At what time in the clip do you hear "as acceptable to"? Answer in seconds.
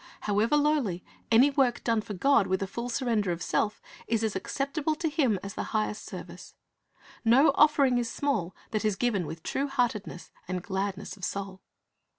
4.23-5.07